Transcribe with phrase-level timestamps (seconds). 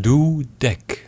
[0.00, 1.04] du dec.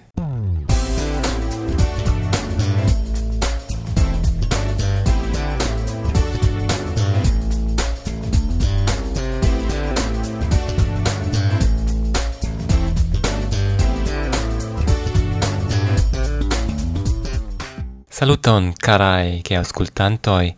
[18.11, 20.57] Saluton, carai, che auscultantoi.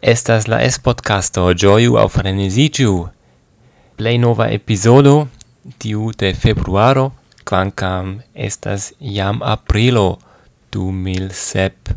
[0.00, 3.10] Estas la es-podcasto Gioiu au Frenesigiu.
[3.96, 5.28] Plei nova episodo,
[5.78, 7.12] tiu de februaro
[7.44, 10.18] quancam estas iam aprilo
[10.72, 11.96] 2007.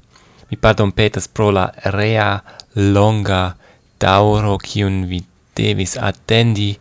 [0.50, 2.40] Mi pardon petas pro la rea
[2.76, 3.56] longa
[4.00, 5.24] dauro kiun vi
[5.58, 6.78] devis attendi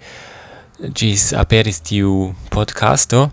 [0.93, 3.31] gis aperis tiu podcasto.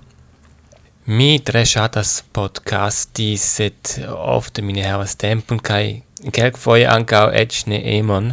[1.05, 7.81] Mi tre shatas podcasti, set ofte mi ne havas tempon, kai kelkfoje ancao ec ne
[7.97, 8.31] emon.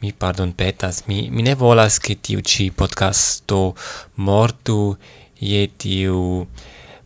[0.00, 3.74] Mi pardon petas, mi, mi ne volas che tiu ci podcasto
[4.14, 4.96] mortu
[5.40, 6.46] je tiu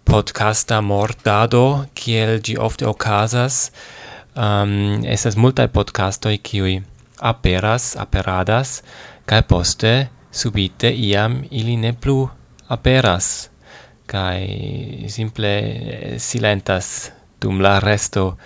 [0.04, 3.70] podcasta mordado, kiel gi ofte okazas.
[4.34, 6.80] Um, estas multaj podcastoj kiuj
[7.18, 8.82] aperas, aperadas,
[9.24, 9.94] kaj poste
[10.32, 12.28] subite iam ili ne plu
[12.68, 13.54] aperas
[14.06, 15.52] kai simple
[16.18, 18.36] silentas dum la resto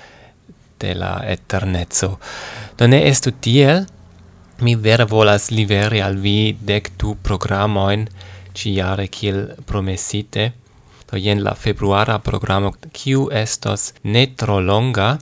[0.79, 2.19] de la eternezzo.
[2.79, 3.84] Do ne estu tiel,
[4.62, 8.07] mi vere volas liveri al vi dec tu programoin
[8.59, 10.53] ciare kiel promesite,
[11.09, 15.17] do jen la februara programo, kiu estos ne tro longa,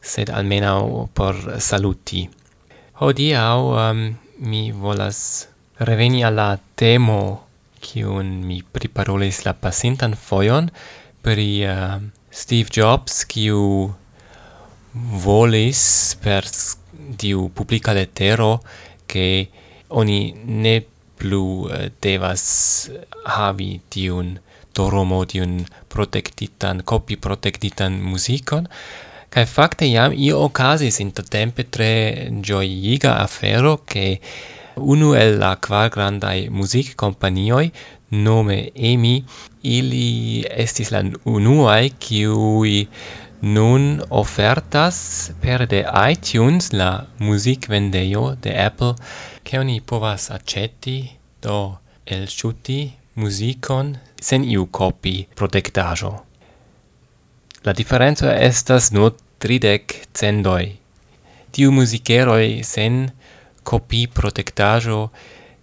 [0.00, 2.26] sed almenau por saluti.
[3.02, 4.06] Hodiau um,
[4.46, 5.48] mi volas
[5.88, 7.20] reveni alla temo
[7.82, 10.70] kiun mi priparolis la pasintan foion
[11.22, 11.98] pri uh,
[12.30, 13.92] Steve Jobs, kiu
[15.26, 16.46] volis per
[17.20, 18.60] diu publica lettero
[19.06, 19.48] che
[19.88, 20.84] oni ne
[21.18, 22.44] plu eh, devas
[23.24, 24.36] havi tiun
[24.76, 28.68] toromo tiun protektitan, copy protektitan musikon
[29.36, 31.88] Kaj fakte jam io okazis intertempe tre
[32.48, 34.20] gioiga afero che
[34.76, 37.72] unu el la kvar grandai music companioi
[38.10, 39.24] nome EMI
[39.62, 42.88] ili estis la unuae kiui
[43.46, 48.94] nun ofertas per de iTunes la musicvendejo de Apple
[49.44, 56.12] che oni povas accetti do el chuti musicon sen iu copy protectajo.
[57.62, 60.76] La differenza estas nur tridec cendoi.
[61.50, 63.12] Tiu musiceroi sen
[63.62, 65.10] copy protectajo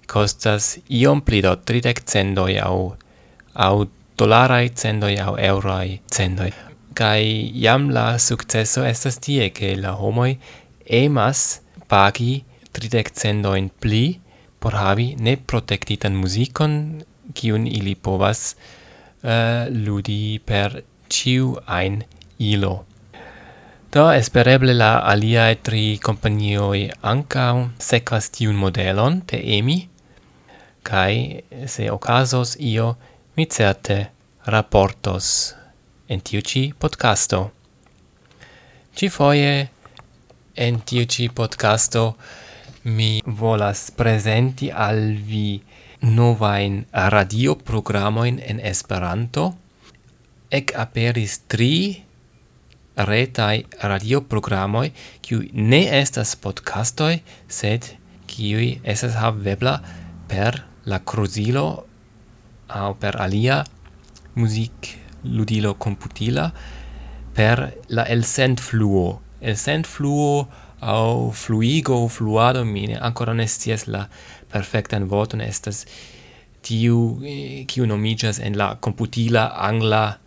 [0.07, 2.95] costas iom pli do tridec cendoi au,
[3.53, 10.37] au dolarai cendoi au eurai cendoi kai jam la successo estas tie che la homoi
[10.85, 14.19] emas pagi tridec centoin pli
[14.59, 17.03] por havi ne protectitan musicon
[17.33, 18.55] kiun ili povas
[19.23, 22.03] uh, ludi per ciu ein
[22.39, 22.85] ilo.
[23.93, 29.77] Do espereble la aliae tri companioi ancau sequas tiun modelon te EMI,
[30.83, 31.15] kai
[31.73, 32.95] se ocasos io,
[33.35, 33.99] mi certe
[34.45, 35.27] raportos
[36.13, 37.49] en tiu ci podcasto.
[38.93, 39.69] Ci foje
[40.53, 42.13] en tiu ci podcasto
[42.83, 45.61] mi volas presenti al vi
[46.01, 49.53] novain radio programoin en Esperanto.
[50.53, 52.03] Ec aperis tri
[52.93, 54.91] retai radio programoi,
[55.25, 57.87] kiu ne estas podcastoi, sed
[58.29, 59.79] kiui estas havebla
[60.29, 61.87] per la cruzilo
[62.69, 63.63] au per alia
[64.35, 66.51] music ludilo computila
[67.33, 69.21] per la el sent fluo.
[69.41, 70.47] Elsent fluo
[70.79, 74.07] au fluigo, fluado, mine, ancora ne sties la
[74.51, 75.85] perfectan voton, estas
[76.63, 80.17] tiu, eh, kiu nomigas en la computila angla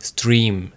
[0.00, 0.70] stream,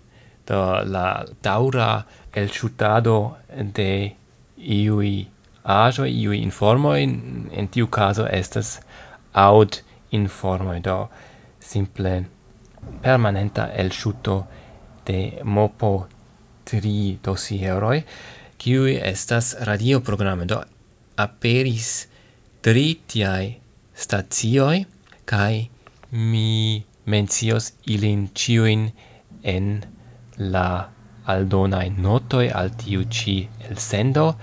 [0.48, 4.16] do la daura el chutado de
[4.58, 5.28] iui
[5.64, 8.82] ajo, iui informo in, in tiu caso estas
[9.34, 9.80] aud
[10.12, 11.08] informo do
[11.60, 12.26] simple
[13.02, 14.48] permanenta el elshuto
[15.06, 16.08] de mopo
[16.64, 18.04] tri dosieroi,
[18.58, 20.46] kiui estas radio programe.
[20.46, 20.62] Do
[21.20, 22.08] aperis
[22.64, 23.58] tri tiai
[23.94, 24.86] stazioi,
[25.26, 25.70] kai
[26.12, 28.90] mi mencios ilin ciuin
[29.44, 29.84] en
[30.38, 30.68] la
[31.26, 34.36] aldonae notoi al tiu ci el sendo,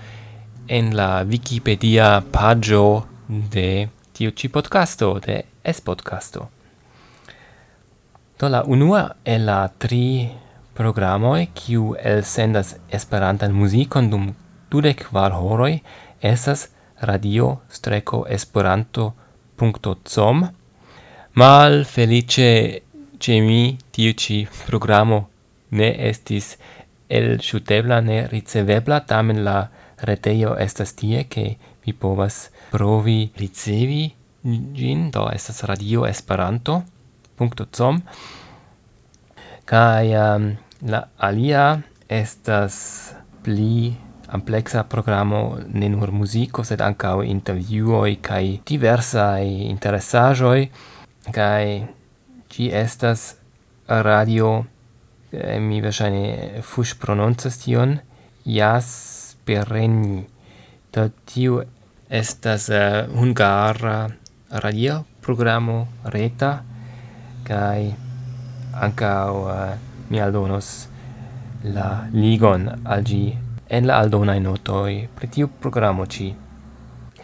[0.67, 6.49] en la Wikipedia pagio de tiu ci podcasto, de es podcasto.
[8.41, 10.29] Do la unua el la tri
[10.73, 14.23] programoi kiu elsendas Esperantan muzikon dum
[14.71, 15.75] dudek kvar horoj
[16.29, 16.69] estas
[17.09, 20.37] radio streco esperanto.com
[21.33, 22.81] mal felice
[23.19, 25.29] ce mi tiu ci programo
[25.69, 26.57] ne estis
[27.07, 28.99] el shutebla ne ricevebla.
[28.99, 34.13] Tamen la retejo estas tie ke vi povas provi ricevi
[34.73, 36.83] gin do estas radio esperanto.
[37.41, 38.01] .com.
[39.65, 40.47] Kai um, ehm,
[40.91, 42.75] la alia estas
[43.43, 43.95] pli
[44.31, 50.59] amplexa programo ne nur musico sed ankaŭ intervjuoj kaj diversaj interesaĵoj.
[51.31, 51.65] Kaj
[52.51, 53.35] ĝi estas
[53.87, 54.63] radio
[55.31, 57.99] eh, mi verŝajne fuŝ prononcas tion
[58.45, 60.25] Jaspereni.
[60.91, 61.61] Do tiu
[62.09, 64.09] estas uh, hungara
[64.63, 66.63] radio programo reta
[67.43, 67.93] kai
[68.73, 69.77] ancao uh,
[70.09, 70.87] mi aldonos
[71.63, 76.27] la ligon al gi en la aldonai notoi pri tiu programo ci.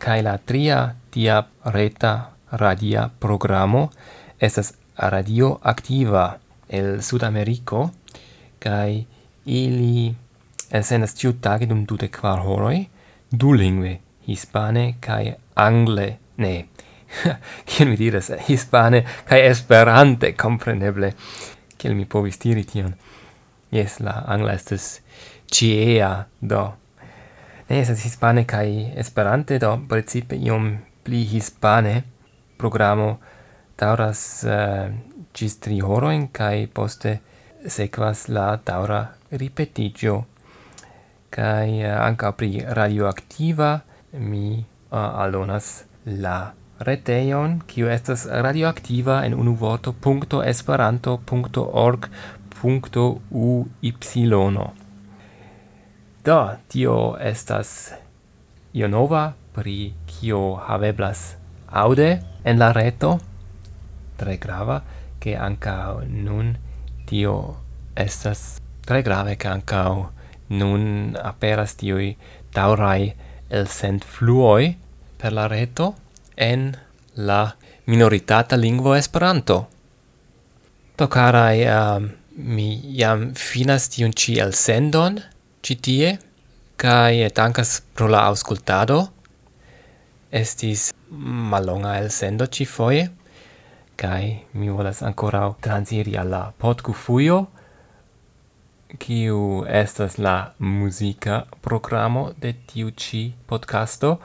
[0.03, 1.37] Kai la tria tia
[1.75, 2.13] reta
[2.51, 3.89] radia programo
[4.39, 6.37] estas radio activa
[6.67, 7.91] el sudamerico
[8.59, 9.05] kai
[9.45, 10.15] ili
[10.69, 12.87] elsendas tiu tage dum dute kvar horoi
[13.31, 16.53] du lingve hispane kai angle ne
[17.67, 21.13] kiel mi diras, hispane kaj esperante, kompreneble.
[21.77, 22.93] Kiel mi povis diri tion?
[23.71, 24.99] Jes, la angla estes
[25.51, 26.63] ciea, do.
[27.69, 28.69] Ne, estes hispane kaj
[28.99, 30.71] esperante, do precipe iom
[31.03, 32.01] pli hispane.
[32.57, 33.17] Programo
[33.77, 34.93] dauras uh, eh,
[35.35, 37.19] gis tri horoin, kaj poste
[37.67, 40.23] sequas la daura ripetigio.
[41.29, 43.75] Kaj eh, uh, anca pri radioaktiva
[44.23, 46.39] mi uh, aldonas la
[46.79, 52.09] retejon, kiu estas radioaktiva en unu vorto punto esperanto punto org
[52.61, 53.71] punto uy.
[56.23, 57.93] Do, tio estas
[58.73, 61.37] io nova pri kio haveblas
[61.67, 63.19] aude en la reto,
[64.17, 64.81] tre grava,
[65.19, 66.57] che anca nun
[67.05, 67.57] tio
[67.95, 70.11] estas tre grave che anca
[70.47, 72.15] nun aperas tiui
[72.53, 73.13] daurai
[73.49, 74.77] el sent fluoi
[75.17, 75.95] per la reto,
[76.37, 76.77] en
[77.15, 77.55] la
[77.85, 79.67] minoritata lingvo Esperanto.
[80.97, 85.19] Do carai, um, mi jam finas tiun ci el sendon,
[85.61, 86.17] ci tie,
[86.77, 89.09] cae dankas pro la auscultado.
[90.31, 93.09] Estis malonga el sendo ci foie,
[93.95, 97.47] cae mi volas ancora transiri alla podcufuio,
[98.99, 104.19] kiu estas la musica programo de tiu ci podcasto,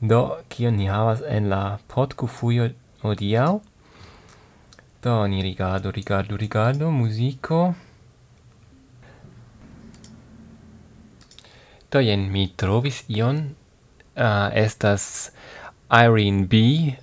[0.00, 2.68] Do, kion ni havas en la podkufujo
[3.02, 3.60] odiau?
[5.02, 7.74] Do, ni rigardu, rigardu, rigardu, muziko.
[11.90, 13.56] Do, jen mi trovis ion.
[14.14, 15.32] Uh, estas
[15.90, 16.94] Irene B.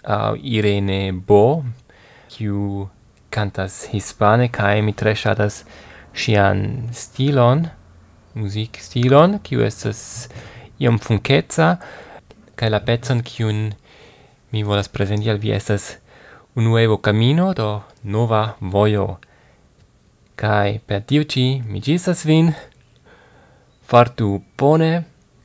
[0.00, 1.64] Uh, Irene Bo,
[2.32, 2.88] kiu
[3.30, 5.66] cantas hispane, kai mi tre shatas
[6.12, 7.66] shian stilon,
[8.34, 10.30] muzik stilon, kiu estas
[10.80, 11.76] iom funketza
[12.62, 13.56] kaj la pecon kiun
[14.54, 15.96] mi volas prezenti al vi estas
[16.54, 19.18] un nuevo camino, do nova vojo.
[20.36, 22.52] kai per tiu ĉi mi ĝisas vin.
[23.88, 24.28] Fartu
[24.58, 25.02] bone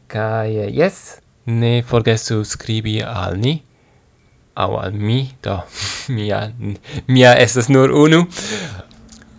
[0.08, 3.64] kai yes ne forgesu skribi al ni
[4.54, 5.58] au al mi, do
[6.16, 6.54] mia
[7.08, 8.28] mia estas nur unu.